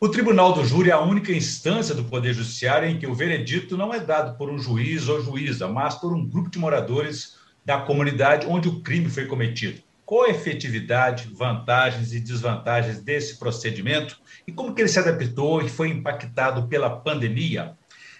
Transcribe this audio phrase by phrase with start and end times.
[0.00, 3.76] O Tribunal do Júri é a única instância do Poder Judiciário em que o veredito
[3.76, 7.80] não é dado por um juiz ou juíza, mas por um grupo de moradores da
[7.80, 9.82] comunidade onde o crime foi cometido.
[10.06, 15.68] Qual a efetividade, vantagens e desvantagens desse procedimento e como que ele se adaptou e
[15.68, 17.76] foi impactado pela pandemia?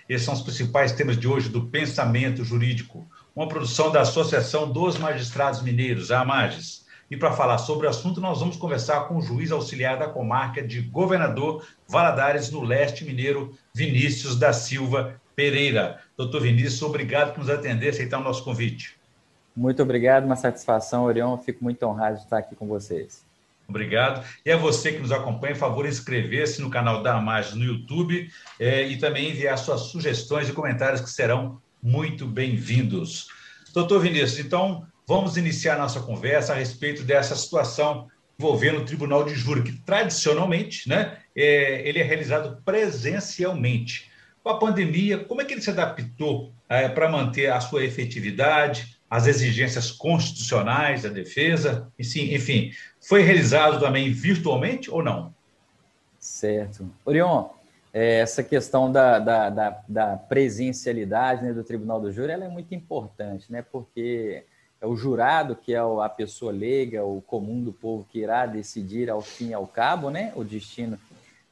[0.09, 4.99] Esses são os principais temas de hoje do Pensamento Jurídico, uma produção da Associação dos
[4.99, 6.88] Magistrados Mineiros, a AMAGES.
[7.11, 10.63] E para falar sobre o assunto, nós vamos conversar com o juiz auxiliar da comarca
[10.63, 16.01] de Governador Valadares, no leste mineiro, Vinícius da Silva Pereira.
[16.16, 18.99] Doutor Vinícius, obrigado por nos atender aceitar o nosso convite.
[19.57, 21.37] Muito obrigado, uma satisfação, Orion.
[21.39, 23.27] Fico muito honrado de estar aqui com vocês.
[23.69, 24.25] Obrigado.
[24.45, 28.30] E a você que nos acompanha, por favor, inscrever-se no canal da Amagem no YouTube
[28.59, 33.29] é, e também enviar suas sugestões e comentários que serão muito bem-vindos.
[33.75, 38.09] Doutor Vinícius, então vamos iniciar nossa conversa a respeito dessa situação
[38.39, 44.11] envolvendo o Tribunal de Júri, que tradicionalmente né, é, ele é realizado presencialmente.
[44.45, 48.99] Com a pandemia, como é que ele se adaptou é, para manter a sua efetividade,
[49.10, 55.35] as exigências constitucionais da defesa, e sim, enfim, foi realizado também virtualmente ou não?
[56.21, 56.88] Certo.
[57.04, 57.49] Orion,
[57.95, 62.49] é, essa questão da, da, da, da presencialidade né, do Tribunal do Júri ela é
[62.49, 64.44] muito importante, né, porque
[64.81, 69.10] é o jurado, que é a pessoa leiga, o comum do povo, que irá decidir
[69.10, 70.98] ao fim e ao cabo né, o destino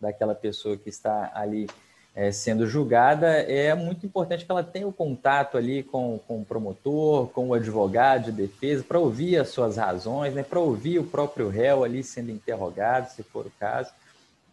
[0.01, 1.67] daquela pessoa que está ali
[2.15, 6.45] é, sendo julgada, é muito importante que ela tenha o contato ali com, com o
[6.45, 11.05] promotor, com o advogado de defesa, para ouvir as suas razões, né, para ouvir o
[11.05, 13.91] próprio réu ali sendo interrogado, se for o caso.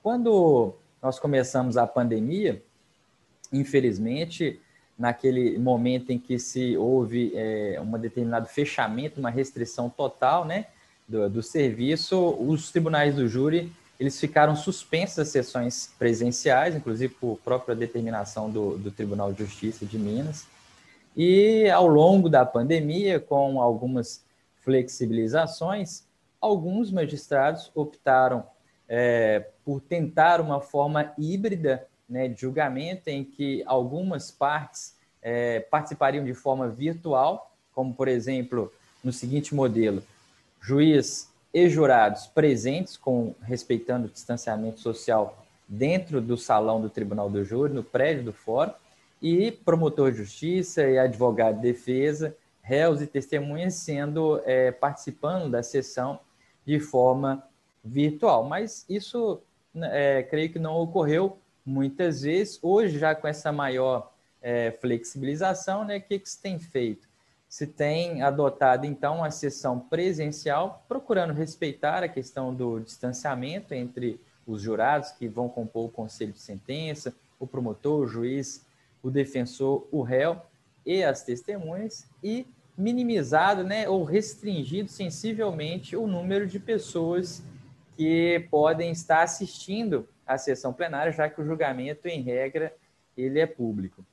[0.02, 2.62] Quando nós começamos a pandemia,
[3.52, 4.60] infelizmente,
[4.98, 10.68] naquele momento em que se houve é, um determinado fechamento, uma restrição total né,
[11.08, 17.38] do, do serviço, os tribunais do júri eles ficaram suspensos as sessões presenciais, inclusive por
[17.38, 20.46] própria determinação do, do Tribunal de Justiça de Minas.
[21.16, 24.26] E ao longo da pandemia, com algumas
[24.62, 26.04] flexibilizações,
[26.42, 28.44] alguns magistrados optaram
[28.90, 36.26] é, por tentar uma forma híbrida né, de julgamento, em que algumas partes é, participariam
[36.26, 38.72] de forma virtual, como, por exemplo,
[39.04, 40.04] no seguinte modelo:
[40.62, 47.44] juiz e jurados presentes, com respeitando o distanciamento social dentro do salão do Tribunal do
[47.44, 48.74] Júri, no prédio do fórum,
[49.22, 55.64] e promotor de justiça e advogado de defesa, réus e testemunhas sendo é, participando da
[55.64, 56.20] sessão
[56.66, 57.44] de forma
[57.84, 58.44] virtual.
[58.44, 59.42] Mas isso,
[59.76, 62.60] é, creio que não ocorreu muitas vezes.
[62.62, 67.08] Hoje, já com essa maior é, flexibilização, né, o que, que se tem feito?
[67.54, 74.60] se tem adotado, então, a sessão presencial, procurando respeitar a questão do distanciamento entre os
[74.60, 78.66] jurados que vão compor o conselho de sentença, o promotor, o juiz,
[79.04, 80.42] o defensor, o réu
[80.84, 87.44] e as testemunhas, e minimizado né, ou restringido sensivelmente o número de pessoas
[87.96, 92.74] que podem estar assistindo à sessão plenária, já que o julgamento, em regra,
[93.18, 94.06] ele é público.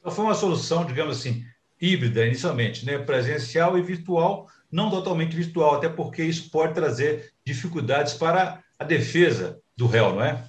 [0.00, 1.44] Então, foi uma solução, digamos assim,
[1.80, 2.98] híbrida inicialmente, né?
[2.98, 9.60] presencial e virtual, não totalmente virtual, até porque isso pode trazer dificuldades para a defesa
[9.76, 10.44] do réu, não é?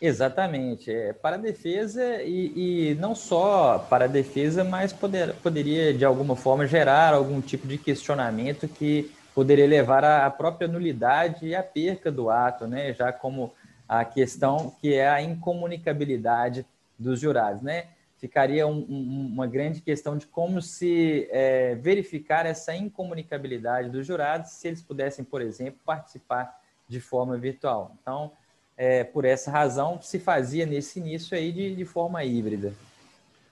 [0.00, 5.94] Exatamente, é para a defesa e, e não só para a defesa, mas poder, poderia
[5.94, 11.54] de alguma forma gerar algum tipo de questionamento que poderia levar à própria nulidade e
[11.54, 12.92] à perca do ato, né?
[12.92, 13.52] Já como
[13.88, 16.66] a questão que é a incomunicabilidade
[16.98, 17.88] dos jurados, né?
[18.22, 24.52] ficaria um, um, uma grande questão de como se é, verificar essa incomunicabilidade dos jurados
[24.52, 26.56] se eles pudessem, por exemplo, participar
[26.88, 27.96] de forma virtual.
[28.00, 28.30] Então,
[28.76, 32.72] é, por essa razão, se fazia nesse início aí de, de forma híbrida.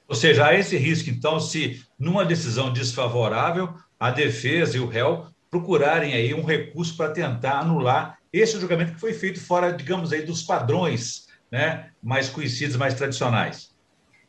[0.07, 5.27] Ou seja, há esse risco, então, se numa decisão desfavorável, a defesa e o réu
[5.51, 10.23] procurarem aí um recurso para tentar anular esse julgamento que foi feito fora, digamos aí,
[10.23, 13.71] dos padrões né, mais conhecidos, mais tradicionais.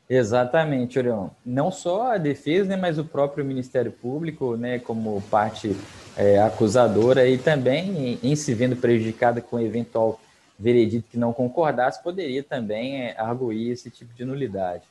[0.10, 1.30] Exatamente, Orion.
[1.46, 5.76] Não só a defesa, né, mas o próprio Ministério Público, né, como parte
[6.18, 10.20] é, acusadora, e também, em, em, se vendo prejudicada com eventual
[10.60, 14.84] veredito que não concordasse, poderia também é, arguir esse tipo de nulidade.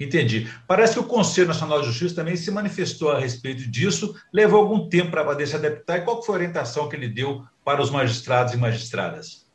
[0.00, 0.50] Entendi.
[0.66, 4.88] Parece que o Conselho Nacional de Justiça também se manifestou a respeito disso, levou algum
[4.88, 5.98] tempo para poder se adaptar.
[5.98, 9.46] E qual foi a orientação que ele deu para os magistrados e magistradas?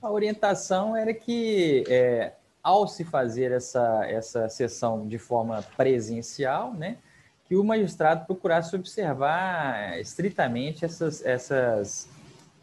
[0.00, 6.98] A orientação era que é, ao se fazer essa, essa sessão de forma presencial, né,
[7.48, 12.08] que o magistrado procurasse observar estritamente essas, essas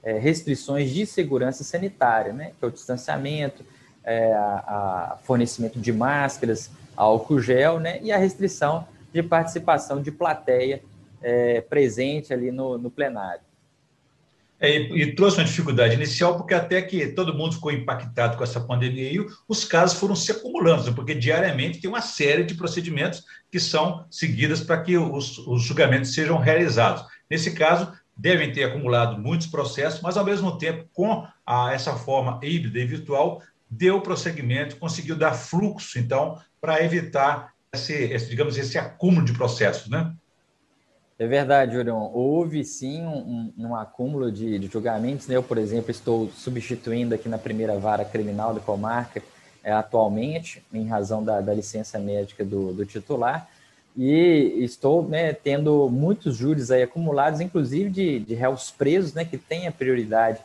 [0.01, 3.65] é, restrições de segurança sanitária, né, que é o distanciamento,
[4.03, 10.11] é, a, a, fornecimento de máscaras, álcool gel, né, e a restrição de participação de
[10.11, 10.81] plateia
[11.21, 13.41] é, presente ali no, no plenário.
[14.59, 18.61] É, e, trouxe uma dificuldade inicial, porque até que todo mundo ficou impactado com essa
[18.61, 23.59] pandemia e os casos foram se acumulando, porque diariamente tem uma série de procedimentos que
[23.59, 27.03] são seguidas para que os, os julgamentos sejam realizados.
[27.29, 32.39] Nesse caso, devem ter acumulado muitos processos, mas ao mesmo tempo, com a, essa forma
[32.41, 33.41] híbrida e virtual,
[33.77, 39.89] deu prosseguimento, conseguiu dar fluxo, então, para evitar esse, esse, digamos, esse acúmulo de processos,
[39.89, 40.13] né?
[41.17, 42.11] É verdade, Orion.
[42.13, 45.27] Houve sim um, um acúmulo de, de, julgamentos.
[45.27, 45.35] Né?
[45.35, 49.21] Eu, por exemplo, estou substituindo aqui na primeira vara criminal da comarca
[49.63, 53.47] é, atualmente, em razão da, da licença médica do, do, titular,
[53.95, 59.37] e estou né, tendo muitos júris aí acumulados, inclusive de, de réus presos, né, que
[59.37, 60.39] têm a prioridade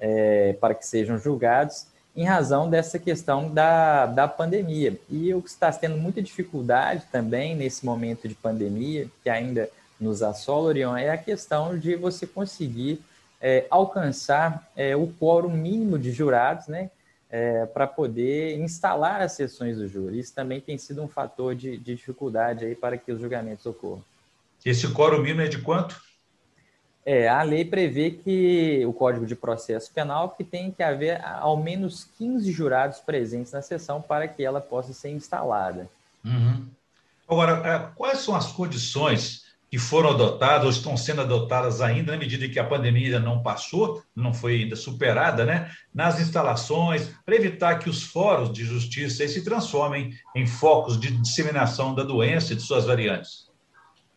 [0.00, 4.98] é, para que sejam julgados, em razão dessa questão da, da pandemia.
[5.10, 9.68] E o que está tendo muita dificuldade também nesse momento de pandemia, que ainda
[10.00, 13.00] nos assola, Orion, é a questão de você conseguir
[13.40, 16.90] é, alcançar é, o quórum mínimo de jurados, né,
[17.30, 20.20] é, para poder instalar as sessões do júri.
[20.20, 24.02] Isso também tem sido um fator de, de dificuldade aí para que os julgamentos ocorram.
[24.64, 26.00] Esse quórum mínimo é de quanto?
[27.06, 31.56] É, a lei prevê que o Código de Processo Penal que tem que haver ao
[31.56, 35.88] menos 15 jurados presentes na sessão para que ela possa ser instalada.
[36.24, 36.66] Uhum.
[37.28, 42.18] Agora, é, quais são as condições que foram adotadas ou estão sendo adotadas ainda, na
[42.18, 47.34] medida que a pandemia ainda não passou, não foi ainda superada, né, nas instalações, para
[47.34, 52.56] evitar que os fóruns de justiça se transformem em focos de disseminação da doença e
[52.56, 53.50] de suas variantes.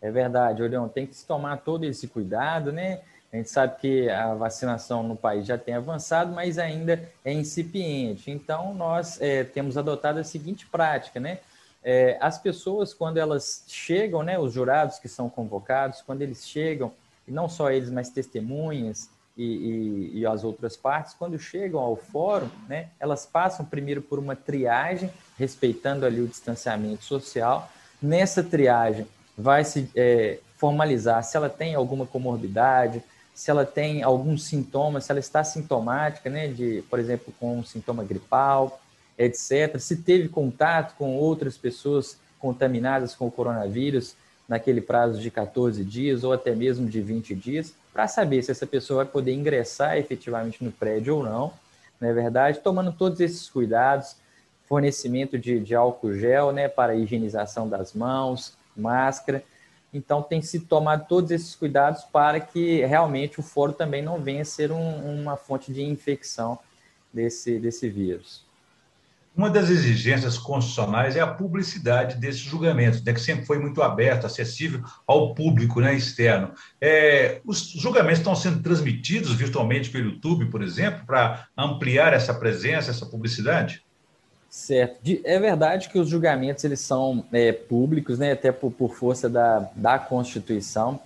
[0.01, 3.01] É verdade, Orion, tem que se tomar todo esse cuidado, né?
[3.31, 8.31] A gente sabe que a vacinação no país já tem avançado, mas ainda é incipiente.
[8.31, 11.39] Então, nós é, temos adotado a seguinte prática, né?
[11.83, 16.91] é, as pessoas, quando elas chegam, né, os jurados que são convocados, quando eles chegam,
[17.25, 21.95] e não só eles, mas testemunhas e, e, e, as outras partes, quando chegam ao
[21.95, 27.71] fórum, né, elas passam primeiro por uma triagem, respeitando ali o distanciamento social.
[28.01, 33.03] Nessa triagem, vai se é, formalizar se ela tem alguma comorbidade,
[33.33, 37.63] se ela tem algum sintoma, se ela está sintomática, né, de, por exemplo, com um
[37.63, 38.81] sintoma gripal,
[39.15, 44.15] etc., se teve contato com outras pessoas contaminadas com o coronavírus
[44.47, 48.65] naquele prazo de 14 dias ou até mesmo de 20 dias, para saber se essa
[48.65, 51.53] pessoa vai poder ingressar efetivamente no prédio ou não,
[51.99, 52.59] não é verdade?
[52.59, 54.15] Tomando todos esses cuidados,
[54.65, 59.44] fornecimento de, de álcool gel né, para higienização das mãos, máscara.
[59.94, 64.41] Então, tem se tomado todos esses cuidados para que realmente o foro também não venha
[64.41, 66.59] a ser um, uma fonte de infecção
[67.13, 68.45] desse, desse vírus.
[69.38, 74.25] Uma das exigências constitucionais é a publicidade desses julgamentos, né, que sempre foi muito aberto,
[74.25, 76.53] acessível ao público né, externo.
[76.81, 82.89] É, os julgamentos estão sendo transmitidos virtualmente pelo YouTube, por exemplo, para ampliar essa presença,
[82.89, 83.83] essa publicidade?
[84.49, 84.99] Certo.
[85.23, 89.69] É verdade que os julgamentos eles são é, públicos, né, até por, por força da,
[89.75, 90.99] da Constituição,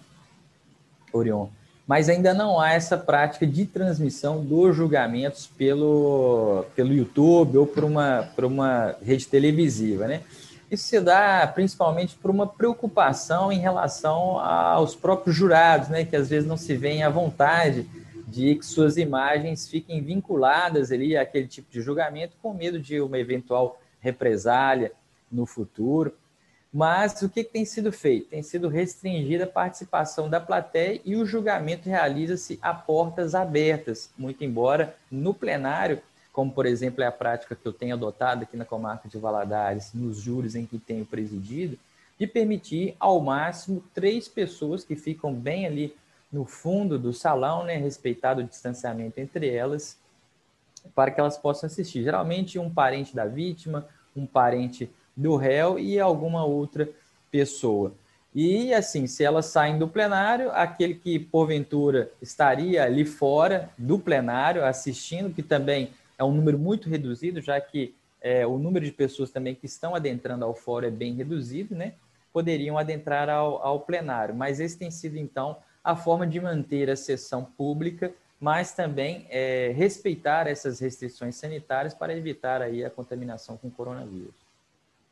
[1.11, 1.47] Orion
[1.91, 7.83] mas ainda não há essa prática de transmissão dos julgamentos pelo, pelo YouTube ou por
[7.83, 10.21] uma, por uma rede televisiva, né?
[10.71, 16.05] Isso se dá principalmente por uma preocupação em relação aos próprios jurados, né?
[16.05, 17.85] Que às vezes não se veem à vontade
[18.31, 23.19] de que suas imagens fiquem vinculadas ali àquele tipo de julgamento com medo de uma
[23.19, 24.93] eventual represália
[25.29, 26.13] no futuro.
[26.73, 28.29] Mas o que, tem sido feito?
[28.29, 34.45] Tem sido restringida a participação da plateia e o julgamento realiza-se a portas abertas, muito
[34.45, 38.63] embora no plenário, como por exemplo é a prática que eu tenho adotado aqui na
[38.63, 41.77] comarca de Valadares, nos júris em que tenho presidido,
[42.17, 45.93] de permitir ao máximo três pessoas que ficam bem ali
[46.31, 49.97] no fundo do salão, né, respeitado o distanciamento entre elas,
[50.95, 52.03] para que elas possam assistir.
[52.03, 56.89] Geralmente um parente da vítima, um parente do réu e alguma outra
[57.29, 57.93] pessoa.
[58.33, 64.63] E assim, se elas saem do plenário, aquele que porventura estaria ali fora do plenário
[64.63, 69.31] assistindo, que também é um número muito reduzido, já que é, o número de pessoas
[69.31, 71.93] também que estão adentrando ao fórum é bem reduzido, né?
[72.31, 74.33] Poderiam adentrar ao, ao plenário.
[74.33, 79.71] Mas esse tem sido, então, a forma de manter a sessão pública, mas também é,
[79.75, 84.33] respeitar essas restrições sanitárias para evitar aí a contaminação com coronavírus.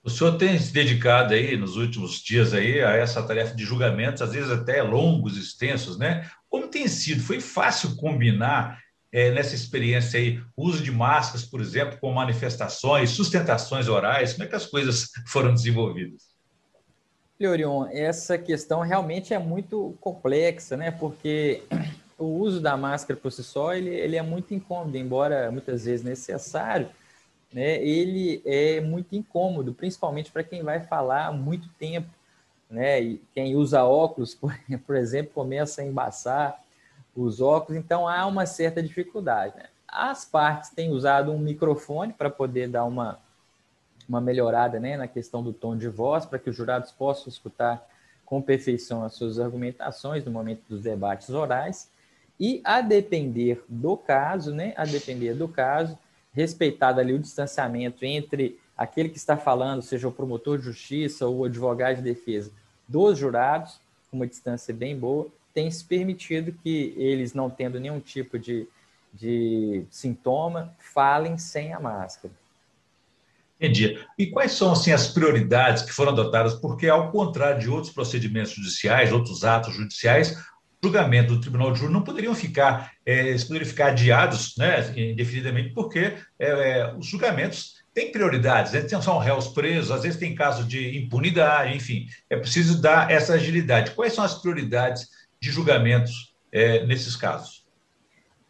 [0.04, 4.22] O senhor tem se dedicado aí nos últimos dias aí a essa tarefa de julgamentos,
[4.22, 6.30] às vezes até longos, extensos, né?
[6.50, 7.22] Como tem sido?
[7.22, 8.80] Foi fácil combinar
[9.12, 14.34] é, nessa experiência aí o uso de máscaras, por exemplo, com manifestações, sustentações orais?
[14.34, 16.29] Como é que as coisas foram desenvolvidas?
[17.40, 20.92] Leorion, essa questão realmente é muito complexa, né?
[20.92, 21.64] Porque
[22.18, 26.06] o uso da máscara por si só, ele, ele é muito incômodo, embora muitas vezes
[26.06, 26.90] necessário,
[27.54, 27.82] né?
[27.82, 32.10] Ele é muito incômodo, principalmente para quem vai falar muito tempo,
[32.70, 33.02] né?
[33.02, 34.36] E quem usa óculos,
[34.86, 36.62] por, exemplo, começa a embaçar
[37.16, 39.56] os óculos, então há uma certa dificuldade.
[39.56, 39.68] Né?
[39.88, 43.18] As partes têm usado um microfone para poder dar uma
[44.10, 47.88] uma melhorada né, na questão do tom de voz, para que os jurados possam escutar
[48.26, 51.90] com perfeição as suas argumentações no momento dos debates orais.
[52.40, 55.98] E a depender do caso, né, a depender do caso,
[56.34, 61.40] respeitado ali o distanciamento entre aquele que está falando, seja o promotor de justiça ou
[61.40, 62.52] o advogado de defesa,
[62.88, 63.80] dos jurados,
[64.12, 68.68] uma distância bem boa, tem se permitido que eles, não tendo nenhum tipo de,
[69.14, 72.34] de sintoma, falem sem a máscara.
[73.60, 74.00] Entendi.
[74.18, 76.54] E quais são assim, as prioridades que foram adotadas?
[76.54, 80.38] Porque, ao contrário de outros procedimentos judiciais, outros atos judiciais,
[80.82, 85.74] julgamento do Tribunal de Júri não poderiam ficar, é, eles poderiam ficar adiados né, indefinidamente,
[85.74, 88.88] porque é, os julgamentos têm prioridades, né?
[89.02, 93.92] são réus presos, às vezes tem caso de impunidade, enfim, é preciso dar essa agilidade.
[93.92, 95.08] Quais são as prioridades
[95.42, 97.59] de julgamentos é, nesses casos?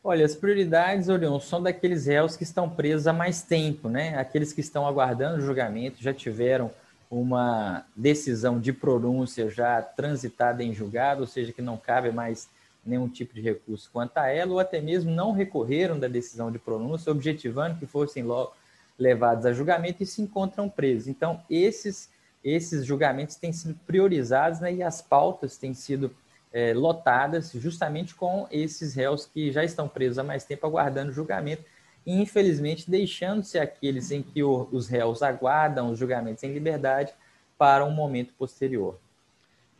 [0.10, 4.18] Olha, as prioridades, Orion, são daqueles réus que estão presos há mais tempo, né?
[4.18, 6.72] Aqueles que estão aguardando julgamento, já tiveram
[7.12, 12.50] uma decisão de pronúncia já transitada em julgado, ou seja, que não cabe mais
[12.84, 16.58] nenhum tipo de recurso quanto a ela, ou até mesmo não recorreram da decisão de
[16.58, 18.52] pronúncia, objetivando que fossem logo
[18.98, 21.08] levados a julgamento e se encontram presos.
[21.08, 22.10] Então, esses,
[22.44, 26.10] esses julgamentos têm sido priorizados né, e as pautas têm sido
[26.52, 31.64] é, lotadas justamente com esses réus que já estão presos há mais tempo aguardando julgamento
[32.06, 37.14] e, infelizmente, deixando-se aqueles em que o, os réus aguardam os julgamentos em liberdade
[37.58, 39.00] para um momento posterior.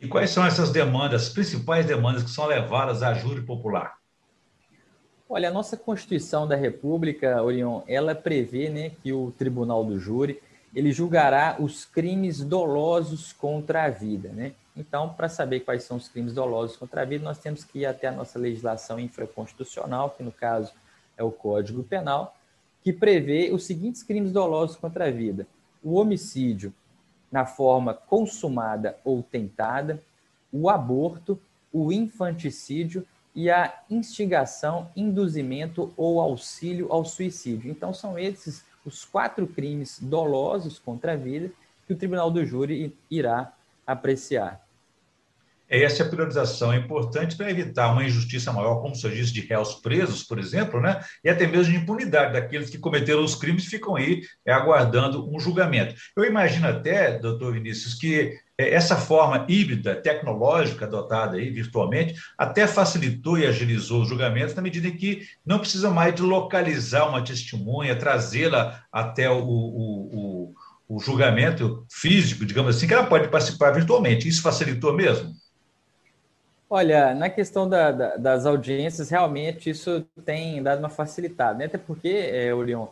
[0.00, 3.98] E quais são essas demandas, principais demandas que são levadas à júri popular?
[5.28, 10.40] Olha, a nossa Constituição da República, Orion, ela prevê né, que o Tribunal do Júri
[10.74, 14.52] ele julgará os crimes dolosos contra a vida, né?
[14.76, 17.86] Então, para saber quais são os crimes dolosos contra a vida, nós temos que ir
[17.86, 20.72] até a nossa legislação infraconstitucional, que no caso
[21.16, 22.36] é o Código Penal,
[22.82, 25.46] que prevê os seguintes crimes dolosos contra a vida:
[25.82, 26.72] o homicídio
[27.30, 30.02] na forma consumada ou tentada,
[30.52, 31.38] o aborto,
[31.72, 37.70] o infanticídio e a instigação, induzimento ou auxílio ao suicídio.
[37.70, 41.50] Então, são esses os quatro crimes dolosos contra a vida
[41.86, 43.52] que o tribunal do júri irá
[43.92, 44.60] apreciar.
[45.70, 49.74] Essa priorização é importante para evitar uma injustiça maior, como o senhor disse, de réus
[49.74, 51.00] presos, por exemplo, né?
[51.22, 55.32] e até mesmo de impunidade daqueles que cometeram os crimes e ficam aí é, aguardando
[55.32, 55.94] um julgamento.
[56.16, 62.66] Eu imagino até, doutor Vinícius, que é, essa forma híbrida, tecnológica, adotada aí virtualmente, até
[62.66, 67.22] facilitou e agilizou os julgamentos, na medida em que não precisa mais de localizar uma
[67.22, 70.54] testemunha, trazê-la até o, o, o,
[70.90, 74.26] o julgamento físico, digamos assim, que ela pode participar virtualmente.
[74.26, 75.32] Isso facilitou mesmo?
[76.68, 81.66] Olha, na questão da, da, das audiências, realmente isso tem dado uma facilitada, né?
[81.66, 82.88] até porque, é, Orion,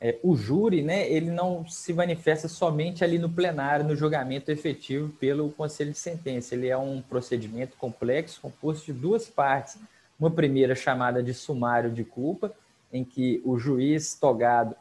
[0.00, 5.10] é, o júri, né, ele não se manifesta somente ali no plenário, no julgamento efetivo
[5.20, 6.54] pelo conselho de sentença.
[6.54, 9.76] Ele é um procedimento complexo, composto de duas partes.
[10.18, 12.50] Uma primeira chamada de sumário de culpa,
[12.90, 14.74] em que o juiz togado,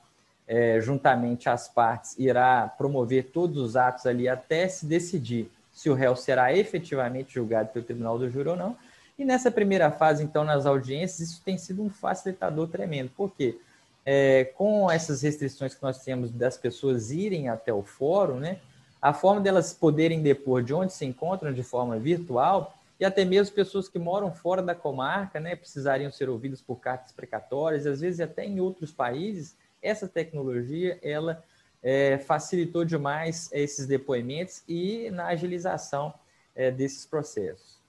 [0.52, 5.94] é, juntamente às partes, irá promover todos os atos ali até se decidir se o
[5.94, 8.76] réu será efetivamente julgado pelo tribunal do júri ou não.
[9.18, 13.10] E nessa primeira fase, então, nas audiências, isso tem sido um facilitador tremendo.
[13.16, 13.58] Por quê?
[14.06, 18.58] É, com essas restrições que nós temos das pessoas irem até o fórum, né,
[19.02, 23.56] a forma delas poderem depor de onde se encontram de forma virtual e até mesmo
[23.56, 28.20] pessoas que moram fora da comarca, né, precisariam ser ouvidas por cartas precatórias, às vezes
[28.20, 31.44] até em outros países, essa tecnologia ela
[31.84, 36.14] é, facilitou demais esses depoimentos e na agilização
[36.56, 37.82] é, desses processos.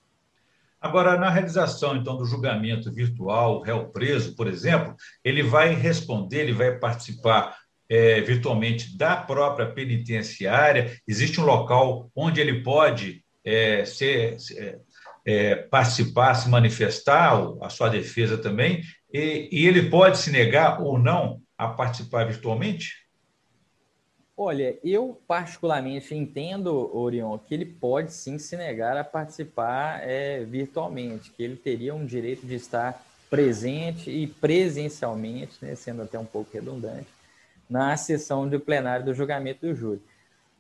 [0.81, 6.41] Agora, na realização, então, do julgamento virtual, o réu preso, por exemplo, ele vai responder,
[6.41, 7.57] ele vai participar
[7.89, 10.97] é, virtualmente da própria penitenciária.
[11.07, 14.37] Existe um local onde ele pode é, ser,
[15.25, 18.83] é, participar, se manifestar, a sua defesa também,
[19.13, 23.03] e, e ele pode se negar ou não a participar virtualmente?
[24.37, 31.31] Olha, eu particularmente entendo, Orion, que ele pode sim se negar a participar é, virtualmente,
[31.31, 36.51] que ele teria um direito de estar presente e presencialmente, né, sendo até um pouco
[36.53, 37.07] redundante,
[37.69, 40.03] na sessão do plenário do julgamento do júri.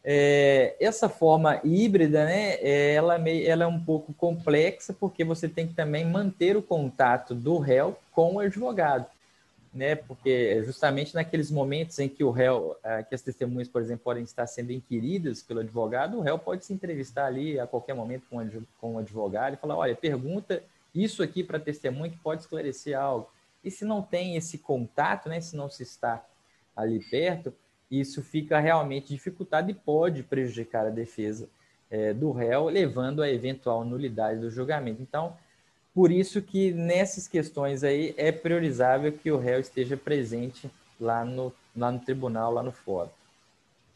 [0.04, 2.62] É, essa forma híbrida, né,
[2.94, 7.58] ela, ela é um pouco complexa, porque você tem que também manter o contato do
[7.58, 9.06] réu com o advogado
[9.72, 9.94] né?
[9.94, 14.22] Porque justamente naqueles momentos em que o réu, eh, que as testemunhas, por exemplo, podem
[14.22, 18.24] estar sendo inquiridas pelo advogado, o réu pode se entrevistar ali a qualquer momento
[18.78, 20.62] com o advogado e falar: olha, pergunta
[20.94, 23.30] isso aqui para a testemunha que pode esclarecer algo.
[23.64, 25.40] E se não tem esse contato, né?
[25.40, 26.24] Se não se está
[26.76, 27.54] ali perto,
[27.90, 31.48] isso fica realmente dificultado e pode prejudicar a defesa
[31.90, 35.02] é, do réu, levando a eventual nulidade do julgamento.
[35.02, 35.36] Então,
[35.94, 40.70] por isso que nessas questões aí é priorizável que o réu esteja presente
[41.00, 43.10] lá no, lá no tribunal, lá no fórum.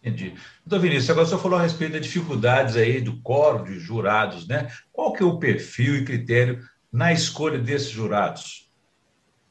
[0.03, 0.35] Entendi.
[0.65, 4.47] Doutor Vinícius, agora o senhor falou a respeito das dificuldades aí do coro de jurados,
[4.47, 4.71] né?
[4.93, 6.63] Qual que é o perfil e critério
[6.93, 8.71] na escolha desses jurados?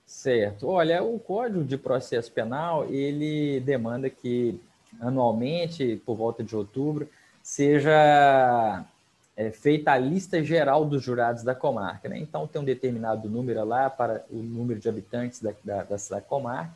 [0.05, 0.67] Certo.
[0.67, 4.59] Olha, o Código de Processo Penal, ele demanda que
[4.99, 7.09] anualmente, por volta de outubro,
[7.43, 8.85] seja
[9.37, 12.07] é, feita a lista geral dos jurados da comarca.
[12.07, 12.19] Né?
[12.19, 16.73] Então, tem um determinado número lá para o número de habitantes da, da, da comarca.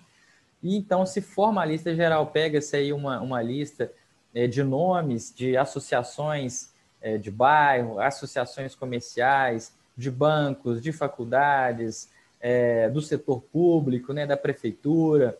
[0.61, 3.91] E então se forma a lista geral, pega-se aí uma, uma lista
[4.33, 6.69] é, de nomes de associações
[7.01, 12.09] é, de bairro, associações comerciais, de bancos, de faculdades,
[12.41, 15.37] é, do setor público, né, da prefeitura,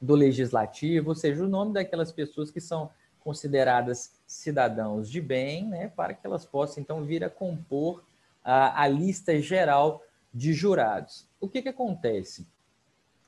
[0.00, 2.90] do legislativo, ou seja, o nome daquelas pessoas que são
[3.22, 8.02] consideradas cidadãos de bem, né, para que elas possam então vir a compor
[8.44, 10.02] a, a lista geral
[10.32, 11.26] de jurados.
[11.40, 12.46] O que, que acontece?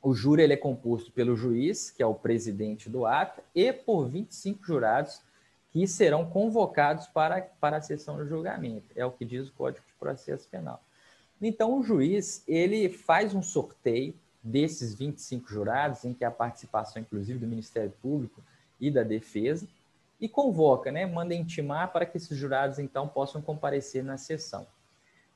[0.02, 4.06] O júri ele é composto pelo juiz, que é o presidente do ato, e por
[4.06, 5.20] 25 jurados
[5.72, 8.86] que serão convocados para, para a sessão de julgamento.
[8.94, 10.80] É o que diz o Código de Processo Penal.
[11.40, 17.38] Então, o juiz ele faz um sorteio desses 25 jurados, em que a participação, inclusive,
[17.38, 18.42] do Ministério Público
[18.78, 19.66] e da Defesa,
[20.21, 24.67] e convoca, né, manda intimar para que esses jurados então possam comparecer na sessão.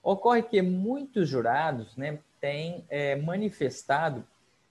[0.02, 4.24] Ocorre que muitos jurados né, têm é, manifestado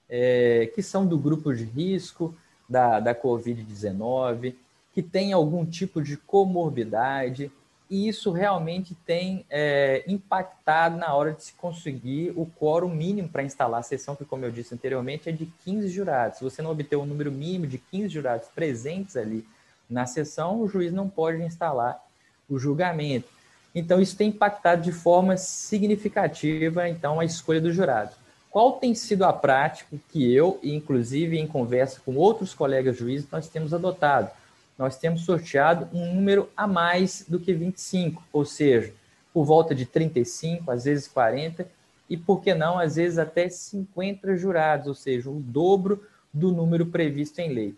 [0.09, 2.35] é, que são do grupo de risco
[2.67, 4.55] da, da Covid-19,
[4.93, 7.51] que tem algum tipo de comorbidade,
[7.89, 13.43] e isso realmente tem é, impactado na hora de se conseguir o quórum mínimo para
[13.43, 16.39] instalar a sessão, que, como eu disse anteriormente, é de 15 jurados.
[16.39, 19.47] Se você não obter o um número mínimo de 15 jurados presentes ali
[19.89, 22.03] na sessão, o juiz não pode instalar
[22.49, 23.27] o julgamento.
[23.73, 28.11] Então, isso tem impactado de forma significativa, então, a escolha do jurado.
[28.49, 33.47] Qual tem sido a prática que eu, inclusive em conversa com outros colegas juízes, nós
[33.47, 34.31] temos adotado?
[34.77, 38.93] Nós temos sorteado um número a mais do que 25, ou seja,
[39.33, 41.67] por volta de 35, às vezes 40,
[42.09, 46.85] e por que não, às vezes até 50 jurados, ou seja, o dobro do número
[46.85, 47.75] previsto em lei.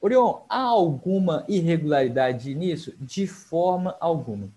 [0.00, 2.94] Orion, há alguma irregularidade nisso?
[3.00, 4.48] De forma alguma.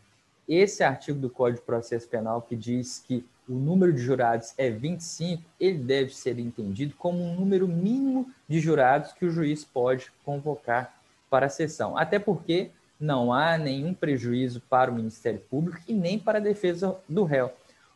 [0.47, 4.69] Esse artigo do Código de Processo Penal que diz que o número de jurados é
[4.69, 10.11] 25, ele deve ser entendido como um número mínimo de jurados que o juiz pode
[10.23, 10.93] convocar
[11.29, 11.97] para a sessão.
[11.97, 16.95] Até porque não há nenhum prejuízo para o Ministério Público e nem para a defesa
[17.07, 17.51] do réu.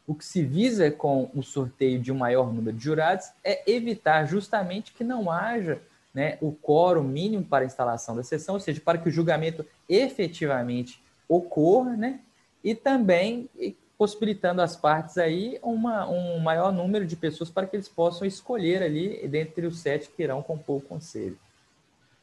[0.07, 4.25] O que se visa com o sorteio de um maior número de jurados é evitar
[4.25, 5.81] justamente que não haja
[6.13, 11.01] né, o quórum mínimo para instalação da sessão, ou seja, para que o julgamento efetivamente
[11.27, 12.19] ocorra, né,
[12.63, 13.49] e também
[13.97, 18.83] possibilitando às partes aí uma, um maior número de pessoas para que eles possam escolher
[18.83, 21.37] ali dentre os sete que irão compor o conselho.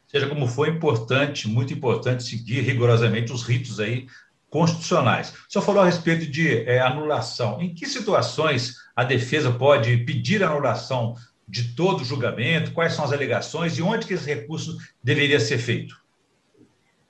[0.07, 4.09] Seja como for, importante, muito importante seguir rigorosamente os ritos aí
[4.51, 5.31] constitucionais.
[5.31, 7.63] O senhor falou a respeito de é, anulação.
[7.63, 11.15] Em que situações a defesa pode pedir anulação
[11.51, 15.59] de todo o julgamento, quais são as alegações e onde que esse recurso deveria ser
[15.59, 16.01] feito?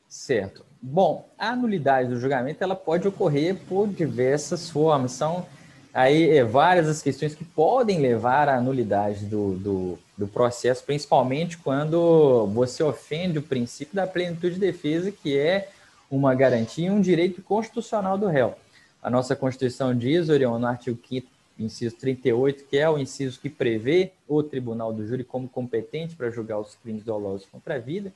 [0.09, 0.65] Certo.
[0.81, 5.13] Bom, a nulidade do julgamento ela pode ocorrer por diversas formas.
[5.13, 5.47] São
[5.93, 11.59] aí é, várias as questões que podem levar à nulidade do, do, do, processo, principalmente
[11.59, 15.69] quando você ofende o princípio da plenitude de defesa, que é
[16.11, 18.57] uma garantia e um direito constitucional do réu.
[19.03, 21.27] A nossa Constituição diz, Orion, no artigo 5
[21.65, 26.31] inciso 38, que é o inciso que prevê o tribunal do júri como competente para
[26.31, 28.13] julgar os crimes dolosos contra a vida,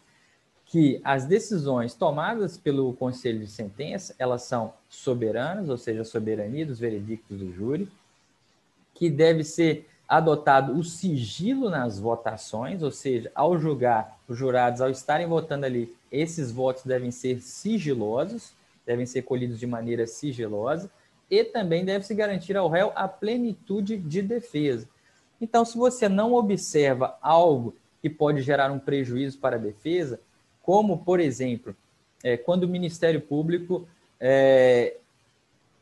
[0.66, 6.64] que as decisões tomadas pelo conselho de sentença, elas são soberanas, ou seja, a soberania
[6.66, 7.88] dos veredictos do júri,
[8.94, 14.90] que deve ser adotado o sigilo nas votações, ou seja, ao julgar, os jurados, ao
[14.90, 18.52] estarem votando ali, esses votos devem ser sigilosos,
[18.86, 20.90] devem ser colhidos de maneira sigilosa,
[21.30, 24.88] e também deve-se garantir ao réu a plenitude de defesa.
[25.40, 30.20] Então, se você não observa algo que pode gerar um prejuízo para a defesa,
[30.62, 31.74] como, por exemplo,
[32.22, 33.86] é, quando o Ministério Público
[34.20, 34.96] é,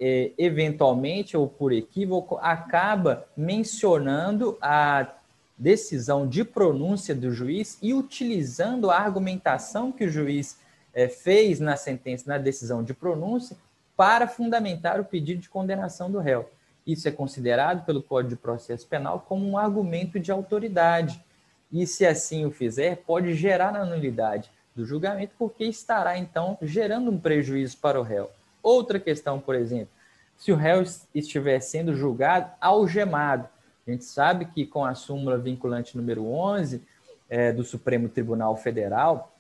[0.01, 5.15] é, eventualmente ou por equívoco, acaba mencionando a
[5.57, 10.59] decisão de pronúncia do juiz e utilizando a argumentação que o juiz
[10.93, 13.57] é, fez na sentença, na decisão de pronúncia,
[13.97, 16.51] para fundamentar o pedido de condenação do réu.
[16.87, 21.23] Isso é considerado pelo Código de Processo Penal como um argumento de autoridade.
[21.71, 27.11] E se assim o fizer, pode gerar a nulidade do julgamento, porque estará então gerando
[27.11, 28.31] um prejuízo para o réu.
[28.63, 29.91] Outra questão, por exemplo,
[30.37, 30.83] se o réu
[31.15, 33.49] estiver sendo julgado algemado.
[33.87, 36.83] A gente sabe que com a súmula vinculante número 11
[37.29, 39.32] é, do Supremo Tribunal Federal,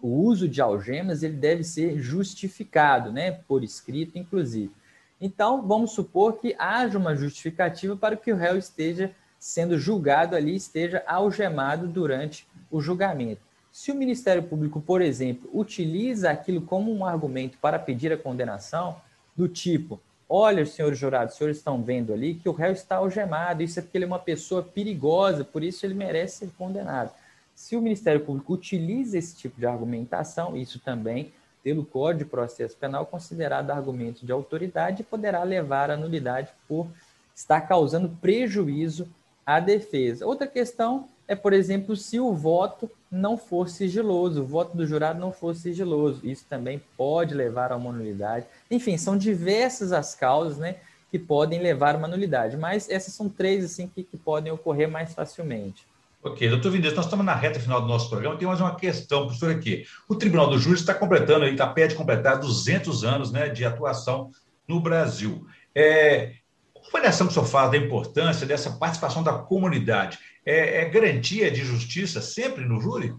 [0.00, 4.72] o uso de algemas ele deve ser justificado, né, por escrito, inclusive.
[5.20, 10.54] Então, vamos supor que haja uma justificativa para que o réu esteja sendo julgado ali,
[10.54, 13.40] esteja algemado durante o julgamento.
[13.72, 18.96] Se o Ministério Público, por exemplo, utiliza aquilo como um argumento para pedir a condenação,
[19.36, 23.62] do tipo: olha, senhores jurados, os senhores estão vendo ali que o réu está algemado,
[23.62, 27.12] isso é porque ele é uma pessoa perigosa, por isso ele merece ser condenado.
[27.56, 31.32] Se o Ministério Público utiliza esse tipo de argumentação, isso também,
[31.64, 36.86] pelo Código de Processo Penal, considerado argumento de autoridade, poderá levar à nulidade por
[37.34, 39.08] estar causando prejuízo
[39.44, 40.26] à defesa.
[40.26, 45.18] Outra questão é, por exemplo, se o voto não for sigiloso, o voto do jurado
[45.18, 46.20] não for sigiloso.
[46.24, 48.46] Isso também pode levar a uma nulidade.
[48.70, 50.76] Enfim, são diversas as causas né,
[51.10, 54.90] que podem levar a uma nulidade, mas essas são três assim que, que podem ocorrer
[54.90, 55.86] mais facilmente.
[56.26, 58.36] Ok, doutor Vinícius, nós estamos na reta final do nosso programa.
[58.36, 59.84] Tem mais uma questão, professor, aqui.
[60.08, 63.64] O Tribunal do Júri está completando, ele está perto de completar 200 anos né, de
[63.64, 64.30] atuação
[64.66, 65.46] no Brasil.
[65.74, 66.32] É,
[66.72, 70.18] qual avaliação que o senhor faz da importância dessa participação da comunidade?
[70.46, 73.12] é, é garantia de justiça sempre no júri?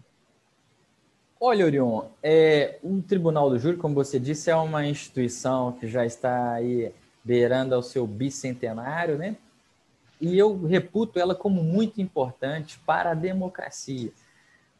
[1.39, 6.05] Olha, Orion, é, um tribunal do júri, como você disse, é uma instituição que já
[6.05, 6.91] está aí
[7.23, 9.35] beirando ao seu bicentenário, né?
[10.19, 14.11] E eu reputo ela como muito importante para a democracia.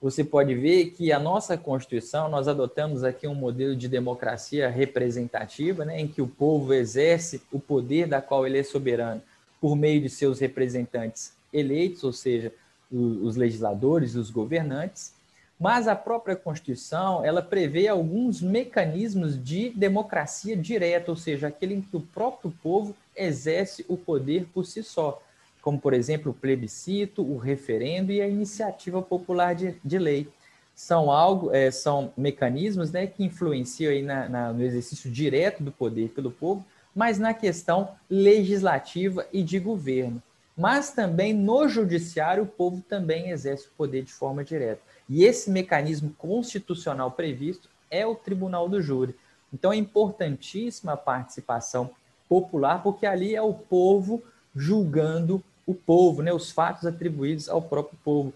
[0.02, 5.84] Você pode ver que a nossa Constituição, nós adotamos aqui um modelo de democracia representativa,
[5.84, 9.21] né, em que o povo exerce o poder da qual ele é soberano
[9.60, 12.54] por meio de seus representantes eleitos, ou seja,
[12.91, 15.13] os legisladores, os governantes,
[15.60, 21.82] mas a própria Constituição, ela prevê alguns mecanismos de democracia direta, ou seja, aquele em
[21.82, 25.21] que o próprio povo exerce o poder por si só,
[25.67, 30.30] como, por exemplo, o plebiscito, o referendo e a iniciativa popular de, de lei.
[30.73, 35.69] São, algo, é, são mecanismos né, que influenciam aí na, na, no exercício direto do
[35.69, 40.23] poder pelo povo, mas na questão legislativa e de governo
[40.56, 44.82] mas também no judiciário o povo também exerce o poder de forma direta.
[45.08, 49.15] E esse mecanismo constitucional previsto é o tribunal do júri.
[49.53, 51.91] Então é importantíssima a participação
[52.27, 54.23] popular, porque ali é o povo
[54.56, 58.34] julgando o povo, né, os fatos atribuídos ao próprio povo.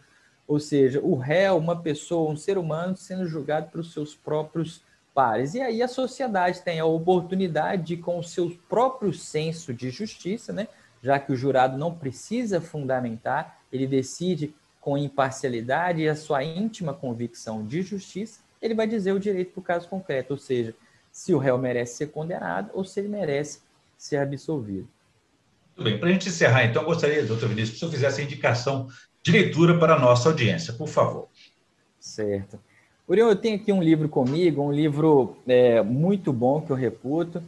[0.47, 5.53] Ou seja, o réu, uma pessoa, um ser humano sendo julgado pelos seus próprios pares.
[5.53, 10.51] E aí a sociedade tem a oportunidade de, com o seu próprio senso de justiça,
[10.51, 10.67] né,
[11.01, 16.93] já que o jurado não precisa fundamentar, ele decide com imparcialidade e a sua íntima
[16.93, 20.75] convicção de justiça, ele vai dizer o direito para o caso concreto, ou seja,
[21.11, 23.61] se o réu merece ser condenado ou se ele merece
[23.97, 24.87] ser absolvido.
[25.81, 28.21] Muito bem, para a gente encerrar, então, eu gostaria, doutor Vinícius, que o senhor fizesse
[28.21, 28.87] a indicação
[29.23, 31.27] de leitura para a nossa audiência, por favor.
[31.99, 32.59] Certo.
[33.09, 37.41] Uriel, eu tenho aqui um livro comigo, um livro é, muito bom que eu reputo.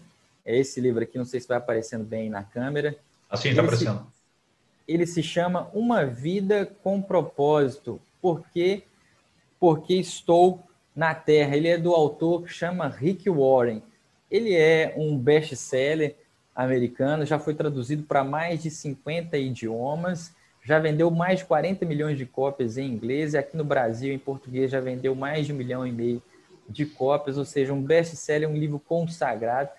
[0.43, 2.98] É esse livro aqui, não sei se vai aparecendo bem na câmera,
[3.30, 4.00] Assim está aparecendo.
[4.00, 4.24] Se,
[4.88, 8.02] ele se chama Uma Vida com Propósito.
[8.22, 8.84] Porque,
[9.60, 10.62] porque estou
[10.96, 11.56] na Terra.
[11.56, 13.82] Ele é do autor que chama Rick Warren.
[14.30, 16.15] Ele é um best-seller
[16.56, 22.18] americano, já foi traduzido para mais de 50 idiomas, já vendeu mais de 40 milhões
[22.18, 25.56] de cópias em inglês, e aqui no Brasil, em português, já vendeu mais de um
[25.56, 26.22] milhão e meio
[26.70, 29.70] de cópias, ou seja, um best-seller, um livro consagrado.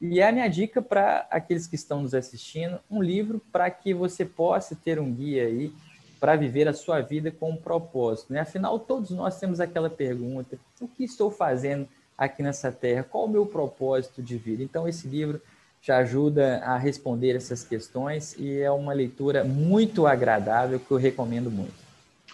[0.00, 3.94] E é a minha dica para aqueles que estão nos assistindo, um livro para que
[3.94, 5.72] você possa ter um guia aí
[6.18, 8.32] para viver a sua vida com um propósito.
[8.32, 8.40] Né?
[8.40, 11.86] Afinal, todos nós temos aquela pergunta: o que estou fazendo
[12.18, 13.04] aqui nessa terra?
[13.04, 14.62] Qual o meu propósito de vida?
[14.62, 15.40] Então, esse livro
[15.82, 21.50] te ajuda a responder essas questões e é uma leitura muito agradável que eu recomendo
[21.50, 21.74] muito.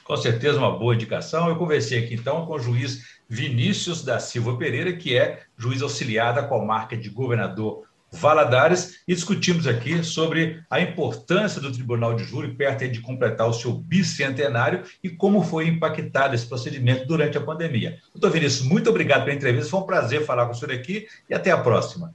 [0.05, 1.49] Com certeza, uma boa indicação.
[1.49, 6.35] Eu conversei aqui então com o juiz Vinícius da Silva Pereira, que é juiz auxiliar
[6.35, 12.55] da comarca de governador Valadares, e discutimos aqui sobre a importância do Tribunal de Júri
[12.55, 17.99] perto de completar o seu bicentenário e como foi impactado esse procedimento durante a pandemia.
[18.15, 21.35] Doutor Vinícius, muito obrigado pela entrevista, foi um prazer falar com o senhor aqui e
[21.35, 22.15] até a próxima.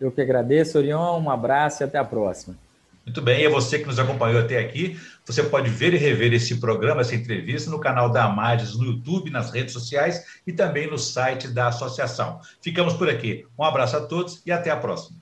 [0.00, 1.20] Eu que agradeço, Orion.
[1.20, 2.56] Um abraço e até a próxima.
[3.04, 5.00] Muito bem, e é você que nos acompanhou até aqui.
[5.24, 9.30] Você pode ver e rever esse programa, essa entrevista, no canal da Amages, no YouTube,
[9.30, 12.38] nas redes sociais e também no site da associação.
[12.60, 13.46] Ficamos por aqui.
[13.58, 15.16] Um abraço a todos e até a próxima.